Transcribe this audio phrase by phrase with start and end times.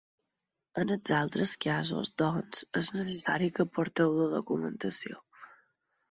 [0.83, 5.21] En els altres casos, doncs, és necessari que aporteu la documentació.